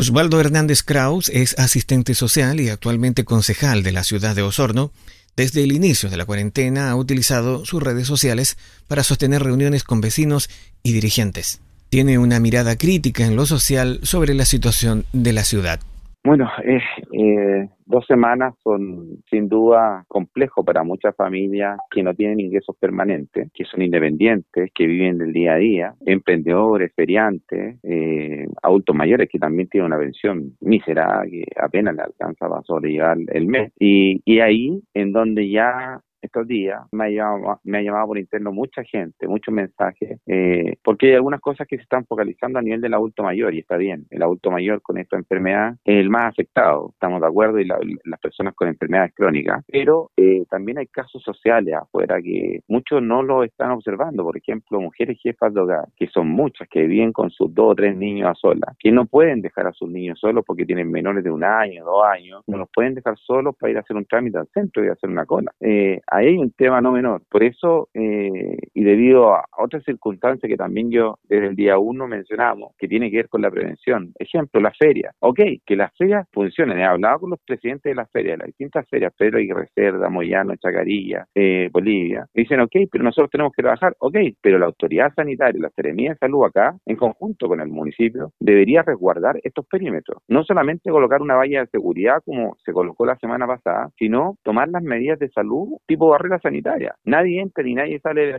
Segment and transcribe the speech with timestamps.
[0.00, 4.92] Osvaldo Hernández Kraus es asistente social y actualmente concejal de la ciudad de Osorno.
[5.36, 8.56] Desde el inicio de la cuarentena ha utilizado sus redes sociales
[8.88, 10.48] para sostener reuniones con vecinos
[10.82, 11.60] y dirigentes.
[11.90, 15.80] Tiene una mirada crítica en lo social sobre la situación de la ciudad.
[16.22, 16.80] Bueno, eh,
[17.12, 23.50] eh, dos semanas son sin duda complejos para muchas familias que no tienen ingresos permanentes,
[23.54, 29.38] que son independientes, que viven del día a día, emprendedores, feriantes, eh, adultos mayores que
[29.38, 33.72] también tienen una pensión mísera que apenas le alcanza para sobrellevar el mes.
[33.78, 38.18] Y, y ahí en donde ya estos días me ha llamado, me ha llamado por
[38.18, 42.62] interno mucha gente, muchos mensajes, eh, porque hay algunas cosas que se están focalizando a
[42.62, 44.06] nivel del adulto mayor y está bien.
[44.10, 48.20] El adulto mayor con esta enfermedad es el más afectado, estamos de acuerdo, y las
[48.20, 53.44] personas con enfermedades crónicas, pero eh, también hay casos sociales afuera que muchos no lo
[53.44, 54.24] están observando.
[54.24, 57.74] Por ejemplo, mujeres jefas de hogar, que son muchas, que viven con sus dos o
[57.74, 61.24] tres niños a solas, que no pueden dejar a sus niños solos porque tienen menores
[61.24, 64.04] de un año, dos años, no los pueden dejar solos para ir a hacer un
[64.04, 65.52] trámite al centro y hacer una cola.
[65.60, 67.22] Eh, ahí hay un tema no menor.
[67.30, 72.06] Por eso, eh, y debido a otras circunstancias que también yo desde el día uno
[72.06, 74.12] mencionamos, que tiene que ver con la prevención.
[74.18, 75.12] Ejemplo, la feria.
[75.20, 76.78] Ok, que las ferias funcionen.
[76.78, 80.54] He hablado con los presidentes de las ferias, las distintas ferias, Pedro y Cerda, Moyano,
[80.56, 82.26] Chacarilla, eh, Bolivia.
[82.34, 83.94] Dicen, ok, pero nosotros tenemos que trabajar.
[83.98, 88.32] Ok, pero la autoridad sanitaria, la Seremía de Salud acá, en conjunto con el municipio,
[88.40, 90.22] debería resguardar estos perímetros.
[90.28, 94.68] No solamente colocar una valla de seguridad como se colocó la semana pasada, sino tomar
[94.68, 96.94] las medidas de salud tipo barrera sanitaria.
[97.04, 98.32] Nadie entra ni nadie sale de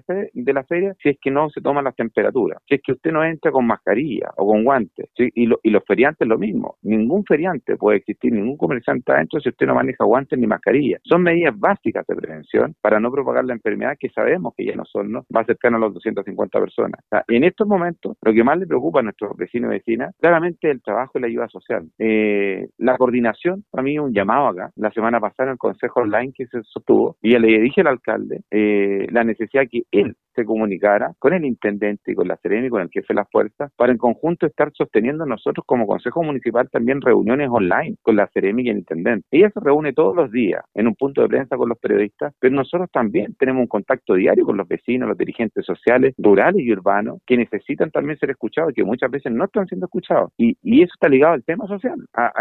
[0.54, 2.62] la, feria, de si es que no se toman las temperaturas.
[2.68, 5.10] Si es que usted no entra con mascarilla o con guantes.
[5.18, 6.76] Y, los feriantes lo mismo.
[6.82, 10.98] Ningún feriante puede existir, ningún comerciante adentro si usted no maneja guantes ni mascarilla.
[11.04, 14.86] Son medidas básicas de prevención para no propagar la enfermedad que sabemos que ya no
[14.86, 15.26] son, ¿no?
[15.36, 17.02] va cercano a los 250 personas.
[17.28, 20.82] en estos momentos, lo que más le preocupa a nuestros vecinos y vecinas, claramente el
[20.82, 21.88] trabajo y la ayuda social.
[22.00, 24.72] Eh, la coordinación, para mí, un llamado acá.
[24.76, 27.88] La semana pasada en el consejo online que se sostuvo, y ya le dije al
[27.88, 32.68] alcalde eh, la necesidad que él se comunicara con el intendente y con la Serena
[32.68, 36.24] y con el jefe de las fuerzas para en conjunto estar sosteniendo nosotros como Consejo
[36.24, 39.28] Municipal también reuniones online con la Serena y el intendente.
[39.32, 42.56] Ella se reúne todos los días en un punto de prensa con los periodistas, pero
[42.56, 47.20] nosotros también tenemos un contacto diario con los vecinos, los dirigentes sociales, rurales y urbanos,
[47.26, 50.32] que necesitan también ser escuchados y que muchas veces no están siendo escuchados.
[50.38, 52.32] Y, y eso está ligado al tema social, a,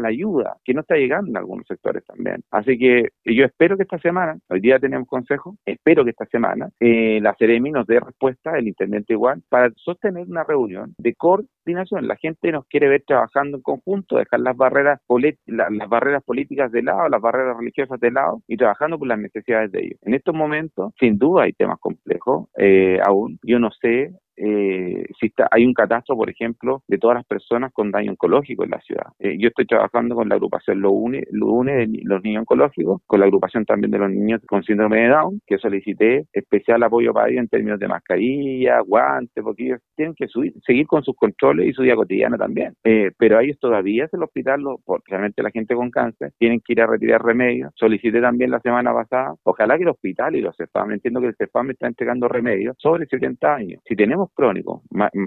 [0.00, 2.42] la ayuda que no está llegando en algunos sectores también.
[2.50, 6.70] Así que yo espero que esta semana, hoy día tenemos consejo, espero que esta semana
[6.78, 12.06] eh, la Ceremi nos dé respuesta, el intendente igual, para sostener una reunión de coordinación.
[12.06, 15.00] La gente nos quiere ver trabajando en conjunto, dejar las barreras,
[15.46, 19.72] las barreras políticas de lado, las barreras religiosas de lado y trabajando por las necesidades
[19.72, 19.98] de ellos.
[20.02, 23.38] En estos momentos, sin duda, hay temas complejos eh, aún.
[23.42, 27.72] Yo no sé eh, si está, hay un catastro, por ejemplo, de todas las personas
[27.72, 29.06] con daño oncológico en la ciudad.
[29.18, 33.26] Eh, yo estoy trabajando con la agrupación Lo Une, de los niños oncológicos, con la
[33.26, 37.42] agrupación también de los niños con síndrome de Down, que solicité especial apoyo para ellos
[37.42, 41.72] en términos de mascarilla, guantes, porque ellos tienen que subir, seguir con sus controles y
[41.72, 42.74] su día cotidiana también.
[42.84, 46.72] Eh, pero ellos todavía en el hospital, porque realmente la gente con cáncer, tienen que
[46.72, 47.72] ir a retirar remedios.
[47.74, 51.36] Solicité también la semana pasada, ojalá que el hospital y los CEFAM, entiendo que el
[51.36, 53.82] CEFAM está entregando remedios sobre 70 años.
[53.86, 54.82] Si tenemos crónicos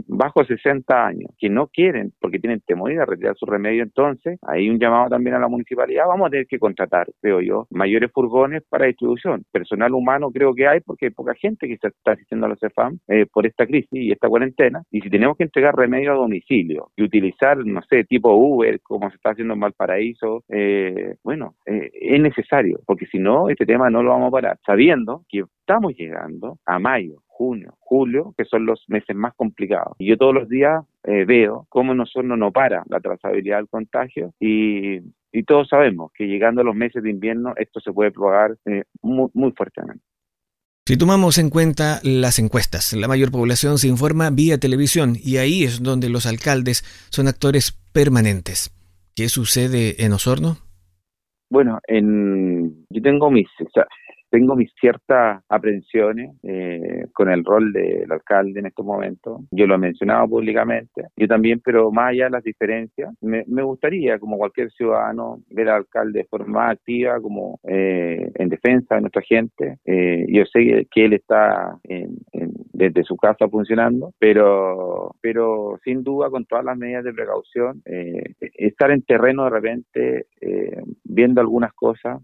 [0.08, 4.70] bajo 60 años que no quieren porque tienen temor de retirar su remedio, entonces hay
[4.70, 8.64] un llamado también a la municipalidad, vamos a tener que contratar, creo yo, mayores furgones
[8.70, 9.44] para distribución.
[9.52, 12.60] Personal humano creo que hay porque hay poca gente que se está asistiendo a los
[12.60, 14.84] CEFAM eh, por esta crisis y esta cuarentena.
[14.92, 19.10] Y si tenemos que entregar remedio a domicilio y utilizar, no sé, tipo Uber, como
[19.10, 23.90] se está haciendo en Valparaíso, eh, bueno, eh, es necesario, porque si no, este tema
[23.90, 28.66] no lo vamos a parar, sabiendo que estamos llegando a mayo junio, julio, que son
[28.66, 29.96] los meses más complicados.
[30.00, 34.34] Y yo todos los días eh, veo cómo nosotros no para la trazabilidad del contagio
[34.40, 34.98] y,
[35.32, 38.86] y, todos sabemos que llegando a los meses de invierno esto se puede propagar eh,
[39.04, 40.04] muy, muy fuertemente.
[40.88, 45.64] Si tomamos en cuenta las encuestas, la mayor población se informa vía televisión y ahí
[45.64, 48.74] es donde los alcaldes son actores permanentes.
[49.16, 50.58] ¿Qué sucede en Osorno?
[51.50, 53.48] Bueno, en, yo tengo mis,
[54.30, 59.42] tengo mis ciertas aprensiones eh, con el rol del alcalde en estos momentos.
[59.52, 61.08] Yo lo he mencionado públicamente.
[61.16, 65.78] Yo también, pero más allá de las diferencias, me, gustaría, como cualquier ciudadano, ver al
[65.78, 69.78] alcalde de forma activa, como eh, en defensa de nuestra gente.
[69.86, 71.78] Eh, yo sé que él está
[72.74, 78.92] desde su casa funcionando, pero, pero sin duda, con todas las medidas de precaución, estar
[78.92, 80.26] en terreno de repente,
[81.04, 82.22] viendo algunas cosas,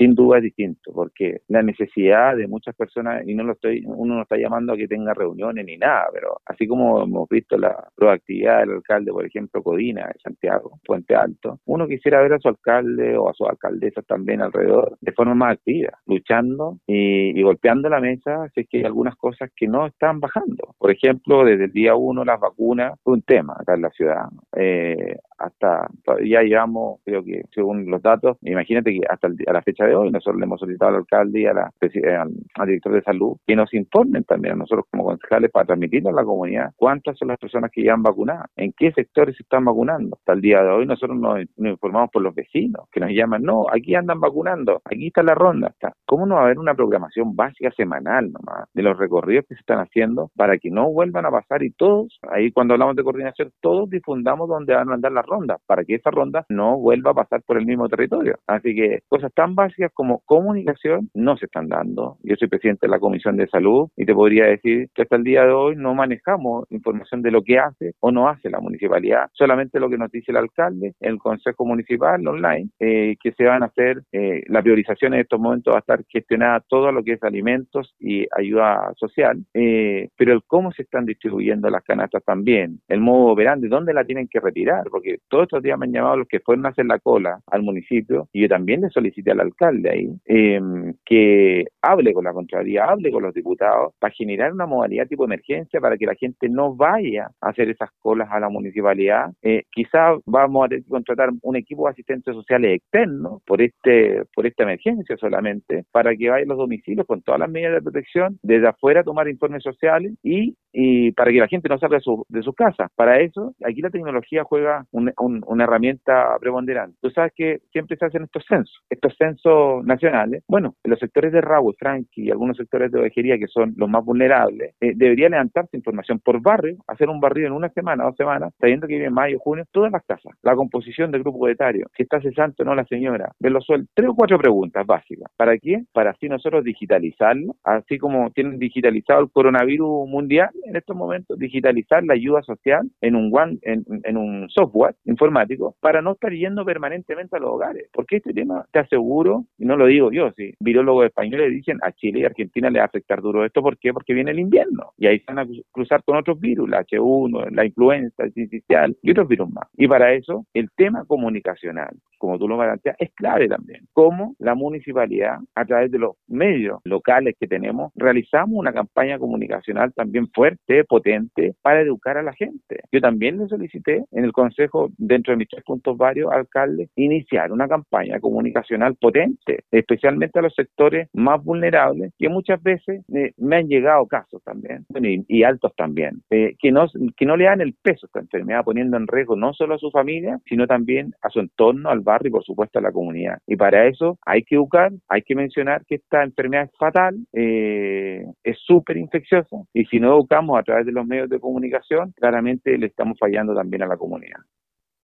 [0.00, 4.14] sin duda es distinto, porque la necesidad de muchas personas, y no lo estoy, uno
[4.14, 7.76] no está llamando a que tenga reuniones ni nada, pero así como hemos visto la
[7.94, 12.48] proactividad del alcalde, por ejemplo, Codina de Santiago, Puente Alto, uno quisiera ver a su
[12.48, 18.00] alcalde o a su alcaldesa también alrededor de forma más activa, luchando y, golpeando la
[18.00, 20.74] mesa si es que hay algunas cosas que no están bajando.
[20.78, 24.24] Por ejemplo, desde el día uno las vacunas fue un tema acá en la ciudad.
[24.56, 25.88] Eh, hasta
[26.24, 30.10] ya llevamos, creo que según los datos, imagínate que hasta a la fecha de hoy
[30.10, 31.72] nosotros le hemos solicitado al alcalde y a la,
[32.20, 36.12] al, director de salud que nos informen también a nosotros como concejales para transmitirle a
[36.12, 39.64] la comunidad cuántas son las personas que ya han vacunado, en qué sectores se están
[39.64, 40.16] vacunando.
[40.16, 43.64] Hasta el día de hoy nosotros nos, informamos por los vecinos que nos llaman, no,
[43.72, 45.68] aquí andan vacunando, aquí está la ronda.
[45.68, 45.94] Está.
[46.06, 49.60] ¿Cómo no va a haber una programación básica semanal nomás de los recorridos que se
[49.60, 53.52] están haciendo para que no vuelvan a pasar y todos, ahí cuando hablamos de coordinación,
[53.60, 57.14] todos difundamos dónde van a andar las ronda, para que esa ronda no vuelva a
[57.14, 58.38] pasar por el mismo territorio.
[58.46, 62.18] Así que cosas tan básicas como comunicación no se están dando.
[62.22, 65.24] Yo soy presidente de la Comisión de Salud y te podría decir que hasta el
[65.24, 69.28] día de hoy no manejamos información de lo que hace o no hace la municipalidad,
[69.32, 73.62] solamente lo que nos dice el alcalde, el Consejo Municipal online, eh, que se van
[73.62, 77.12] a hacer, eh, la priorización en estos momentos va a estar gestionada todo lo que
[77.12, 82.80] es alimentos y ayuda social, eh, pero el cómo se están distribuyendo las canastas también,
[82.88, 86.16] el modo operante, dónde la tienen que retirar, porque todos estos días me han llamado
[86.18, 89.40] los que fueron a hacer la cola al municipio y yo también le solicité al
[89.40, 94.66] alcalde ahí em, que hable con la Contraloría, hable con los diputados para generar una
[94.66, 98.48] modalidad tipo emergencia para que la gente no vaya a hacer esas colas a la
[98.48, 99.30] municipalidad.
[99.42, 104.24] Eh, quizás vamos a tener que contratar un equipo de asistentes sociales externos por este
[104.34, 108.38] por esta emergencia solamente para que vayan los domicilios con todas las medidas de protección
[108.42, 112.24] desde afuera tomar informes sociales y, y para que la gente no salga de su,
[112.28, 112.88] de su casa.
[112.96, 116.96] Para eso, aquí la tecnología juega un, una herramienta preponderante.
[117.00, 120.42] Tú sabes que siempre se hacen estos censos, estos censos nacionales.
[120.48, 123.88] Bueno, en los sectores de Raúl, Frankie y algunos sectores de ovejería que son los
[123.88, 128.16] más vulnerables, eh, debería levantarse información por barrio, hacer un barrio en una semana, dos
[128.16, 132.02] semanas, sabiendo que viene mayo, junio, todas las casas, la composición del grupo etario, si
[132.02, 135.30] está cesante o no la señora, ver los sueldos, tres o cuatro preguntas básicas.
[135.36, 135.84] ¿Para qué?
[135.92, 142.04] Para así nosotros digitalizarlo, así como tienen digitalizado el coronavirus mundial en estos momentos, digitalizar
[142.04, 147.36] la ayuda social en un, one, en un software informático para no estar yendo permanentemente
[147.36, 147.88] a los hogares.
[147.92, 151.92] Porque este tema, te aseguro, y no lo digo yo, si virólogos españoles dicen a
[151.92, 153.92] Chile y Argentina le va a afectar duro esto, ¿por qué?
[153.92, 157.50] Porque viene el invierno y ahí se van a cruzar con otros virus, la H1,
[157.50, 159.68] la influenza, el sincicial y otros virus más.
[159.76, 163.86] Y para eso, el tema comunicacional, como tú lo planteas, es clave también.
[163.92, 169.92] Cómo la municipalidad, a través de los medios locales que tenemos, realizamos una campaña comunicacional
[169.94, 172.80] también fuerte, potente, para educar a la gente.
[172.92, 177.52] Yo también le solicité en el Consejo dentro de mis tres puntos varios alcaldes, iniciar
[177.52, 183.56] una campaña comunicacional potente, especialmente a los sectores más vulnerables, que muchas veces eh, me
[183.56, 184.86] han llegado casos también,
[185.28, 186.86] y, altos también, eh, que, no,
[187.16, 189.78] que no le dan el peso a esta enfermedad, poniendo en riesgo no solo a
[189.78, 193.38] su familia, sino también a su entorno, al barrio y por supuesto a la comunidad.
[193.46, 198.24] Y para eso hay que educar, hay que mencionar que esta enfermedad es fatal, eh,
[198.42, 202.76] es súper infecciosa, y si no educamos a través de los medios de comunicación, claramente
[202.78, 204.40] le estamos fallando también a la comunidad.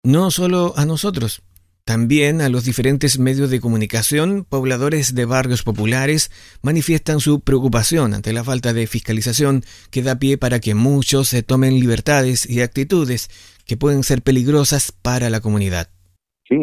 [0.04, 1.42] No solo a nosotros,
[1.84, 6.32] también a los diferentes medios de comunicación, pobladores de barrios populares
[6.62, 11.44] manifiestan su preocupación ante la falta de fiscalización que da pie para que muchos se
[11.44, 13.30] tomen libertades y actitudes
[13.66, 15.90] que pueden ser peligrosas para la comunidad.
[16.50, 16.58] Sí,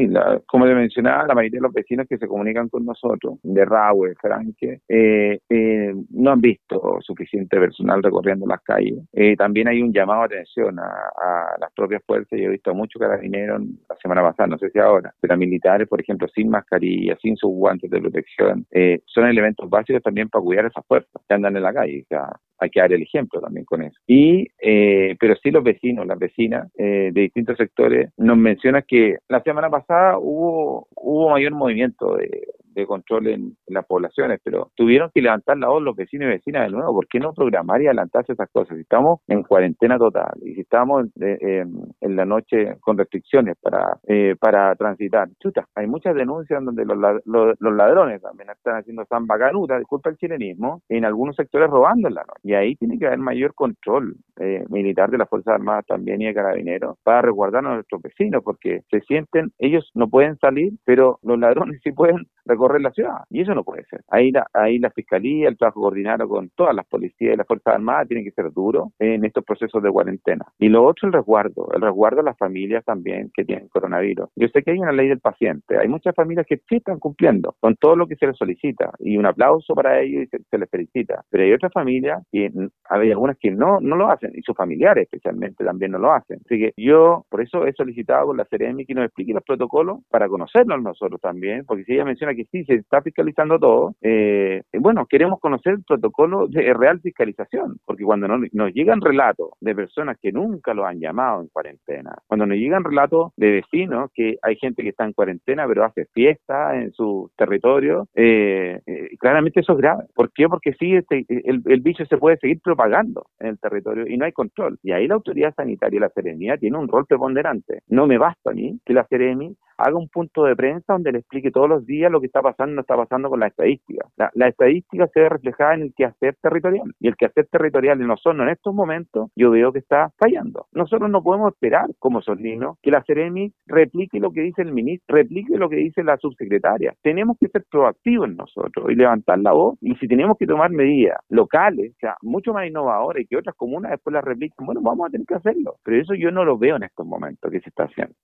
[0.47, 4.17] como le mencionaba, la mayoría de los vecinos que se comunican con nosotros, de Rahue,
[4.21, 8.99] Franque, eh, eh, no han visto suficiente personal recorriendo las calles.
[9.13, 12.37] Eh, también hay un llamado de atención a, las propias fuerzas.
[12.37, 15.87] Yo he visto a muchos carabineros la semana pasada, no sé si ahora, pero militares,
[15.87, 18.67] por ejemplo, sin mascarilla, sin sus guantes de protección.
[19.05, 22.03] son elementos básicos también para cuidar a esas fuerzas que andan en la calle.
[22.03, 23.99] O sea, hay que dar el ejemplo también con eso.
[24.07, 29.17] Y, eh, pero sí los vecinos, las vecinas eh, de distintos sectores nos mencionan que
[29.29, 32.47] la semana pasada hubo, hubo mayor movimiento de,
[32.81, 36.67] de control en, las poblaciones, pero tuvieron que levantar la voz los vecinos y vecinas
[36.67, 36.93] de nuevo.
[36.95, 38.77] ¿Por qué no programar y adelantarse esas cosas?
[38.77, 44.37] Si estamos en cuarentena total y si estamos en la noche con restricciones para, eh,
[44.39, 49.79] para transitar, chuta, hay muchas denuncias donde los, los, ladrones también están haciendo samba canuta,
[49.79, 52.41] disculpa el chilenismo, en algunos sectores robando en la noche.
[52.43, 56.27] Y ahí tiene que haber mayor control eh, militar de las Fuerzas Armadas también y
[56.27, 61.19] de carabineros para resguardar a nuestros vecinos, porque se sienten, ellos no pueden salir, pero
[61.23, 63.25] los ladrones sí pueden recorrer recorrer la ciudad.
[63.31, 64.03] Y eso no puede ser.
[64.09, 67.75] Ahí la, ahí la Fiscalía, el trabajo coordinado con todas las policías y las Fuerzas
[67.75, 70.45] Armadas tiene que ser duro en estos procesos de cuarentena.
[70.59, 71.69] Y lo otro, el resguardo.
[71.75, 74.29] El resguardo a las familias también que tienen coronavirus.
[74.37, 75.79] Yo sé que hay una ley del paciente.
[75.79, 78.93] Hay muchas familias que sí están cumpliendo con todo lo que se les solicita.
[78.99, 81.25] Y un aplauso para ellos y se, les felicita.
[81.31, 82.51] Pero hay otras familias que
[82.89, 84.33] hay algunas que no, no lo hacen.
[84.35, 86.41] Y sus familiares especialmente también no lo hacen.
[86.45, 90.01] Así que yo por eso he solicitado con la Ceremi que nos explique los protocolos
[90.11, 91.65] para conocerlos nosotros también.
[91.67, 95.85] Porque si ella menciona que sí, se está fiscalizando todo, eh, bueno, queremos conocer el
[95.85, 97.79] protocolo de real fiscalización.
[97.85, 102.47] Porque cuando nos llegan relatos de personas que nunca lo han llamado en cuarentena, cuando
[102.47, 106.77] nos llegan relatos de vecinos que hay gente que está en cuarentena pero hace fiesta
[106.77, 110.05] en su territorio, eh, eh, claramente eso es grave.
[110.15, 110.49] ¿Por qué?
[110.49, 114.25] Porque sí, este, el, el, bicho se puede seguir propagando en el territorio y no
[114.25, 114.79] hay control.
[114.83, 117.81] Y ahí la autoridad sanitaria y la serenidad tiene un rol preponderante.
[117.89, 121.19] No me basta a mí que la Seremi haga un punto de prensa donde le
[121.19, 124.07] explique todos los días lo que está pasando no está pasando con la estadística.
[124.17, 128.43] La, estadística se ve reflejada en el quehacer territorial y el quehacer territorial en Osorno
[128.45, 130.67] en estos momentos yo veo que está fallando.
[130.73, 135.17] Nosotros no podemos esperar como solinos que la Ceremi replique lo que dice el ministro,
[135.17, 136.95] replique lo que dice la subsecretaria.
[137.03, 140.71] Tenemos que ser proactivos en nosotros y levantar la voz y si tenemos que tomar
[140.71, 144.81] medidas locales, o sea, mucho más innovadoras y que otras comunas después las repliquen, bueno,
[144.83, 145.77] vamos a tener que hacerlo.
[145.83, 148.15] Pero eso yo no lo veo en estos momentos que se está haciendo.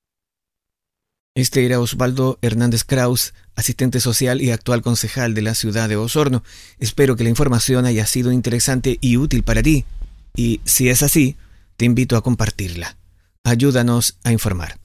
[1.35, 6.45] Este era Osvaldo Hernández Kraus, asistente social y actual concejal de la ciudad de Osorno.
[6.79, 9.87] Espero que la información haya sido interesante y útil para ti.
[10.37, 11.37] Y si es así,
[11.79, 12.99] te invito a compartirla.
[13.45, 14.82] Ayúdanos a informar.